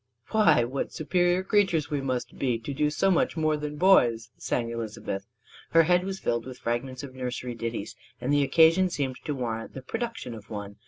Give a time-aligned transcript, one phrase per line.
[0.31, 4.71] "Why, what superior creatures we must be, to do so much more than boys," sang
[4.71, 5.27] Elizabeth.
[5.73, 9.75] Her head was filled with fragments of nursery ditties; and the occasion seemed to warrant
[9.75, 10.77] the production of one.